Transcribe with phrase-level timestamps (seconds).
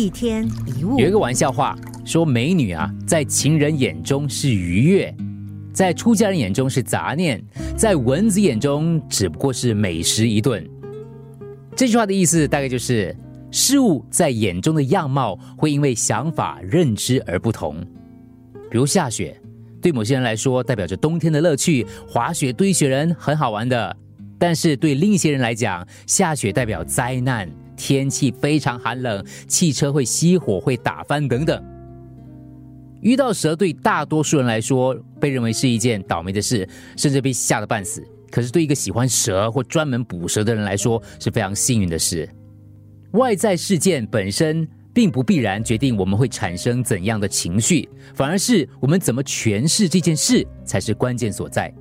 [0.00, 1.76] 一天一物，有一个玩笑话
[2.06, 5.14] 说，美女啊，在情人眼中是愉悦，
[5.74, 7.38] 在出家人眼中是杂念，
[7.76, 10.66] 在蚊子眼中只不过是美食一顿。
[11.76, 13.14] 这句话的意思大概就是，
[13.50, 17.76] 事物在眼中的样貌会因为想法认知而不同。
[18.70, 19.38] 比如下雪，
[19.82, 23.94] 对某些人来说代表着冬天的乐趣，滑雪堆雪人很好玩的；
[24.38, 27.46] 但是对另一些人来讲，下雪代表灾难。
[27.80, 31.64] 天气非常寒冷，汽车会熄火、会打翻等等。
[33.00, 38.06] 遇到蛇对大多数人来说被认为是一件倒霉的事，甚至被吓得半死。
[38.30, 42.28] 可是对一个喜欢蛇或专门捕蛇的人来说是非常幸运的事。
[43.12, 51.72] 外在事件本身并不必然决定我们会产生怎样的情绪，反而是我们怎么诠释这件事才是关键所在。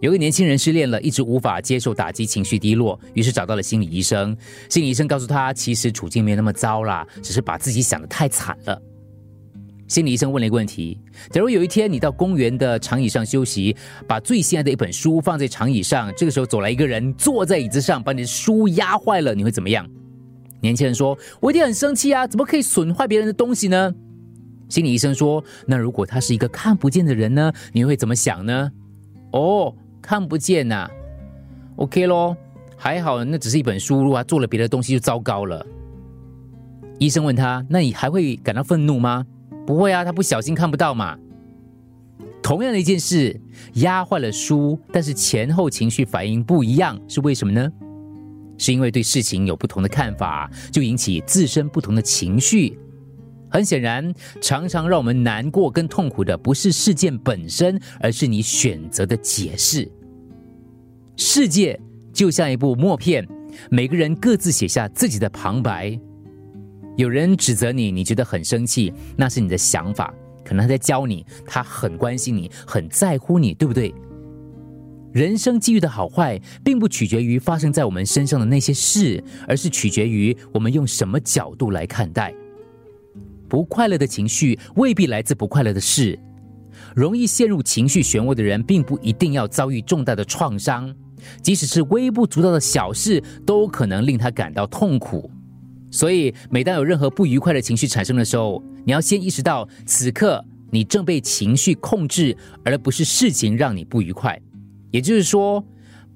[0.00, 4.36] 有个年轻人失恋了，一直无法接受打击，情绪低落，于是找到了心理医生。
[4.68, 8.80] 心理医生告诉他，其实处境没那么糟啦，只是把自己想的太惨了。
[9.88, 13.74] 心理医生问了一个问题：假如有一天你到公园的长椅上休息，
[14.06, 19.88] 把最心爱的一本书放在长椅上，这个时候走来一个人坐在椅子上，把你的书压坏了，你会怎么样？
[20.60, 23.94] 年轻人说：“我一定很生气啊，怎么可以损坏别人的东西呢？”
[24.68, 27.52] 心理医生说：“那如果他是一个看不见的人呢？
[27.72, 28.70] 你会怎么想呢？”
[29.32, 29.74] 哦。
[30.06, 30.88] 看不见呐
[31.74, 32.36] ，OK 咯，
[32.76, 35.66] 还好，那只是一本书，如果他做了别的东西就糟糕了。
[37.00, 39.26] 医生问他：“那你还会感到愤怒吗
[39.66, 41.18] ？”“不会啊，他不小心看不到嘛。”
[42.40, 43.40] 同样的一件事，
[43.74, 47.68] 压坏了书，但是前后情绪反应不一样，是为什么呢？
[48.58, 52.78] 是因为对事情有不同的看法，就引起自身不同的情绪。
[53.56, 59.90] 很显然，常常让我们难过跟痛苦的不是事件本身，而是你选择的解释。
[61.16, 61.80] 世界
[62.12, 63.26] 就像一部默片，
[63.70, 65.98] 每个人各自写下自己的旁白。
[66.98, 70.12] 有人指责你，你觉得很生气，那是你的想法，
[70.44, 73.94] 可能他在教你，他很关心你，很在乎你，对不对？
[75.14, 82.34] 人生际遇的好坏，并不取决于发生在我们身上的那些事，而是取决于我们用什么角度来看待。
[83.48, 86.18] 不快乐的情绪未必来自不快乐的事，
[86.94, 90.94] 容易陷入情绪漩涡的人，并不一定要遭遇重大的创伤，
[91.42, 95.30] 即使是微不足道的小事，都可能令他感到痛苦。
[95.90, 104.38] 所以，每当有任何不愉快的情绪产生的时候，你要先意识到，此刻你正被情绪控制，而不是事情让你不愉快。
[104.90, 105.64] 也就是说，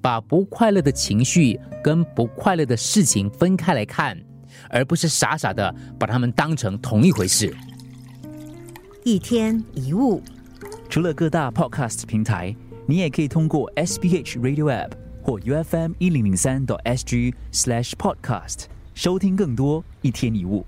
[0.01, 4.17] 把不快乐的情绪跟不快乐的事情分开来看。
[4.69, 7.53] 而不是傻傻的把他们当成同一回事。
[9.03, 10.21] 一天一物，
[10.89, 14.91] 除了各大 Podcast 平台，你也可以通过 SBH Radio App
[15.23, 20.65] 或 UFM 一零零三 SG Slash Podcast 收听更多一天一物。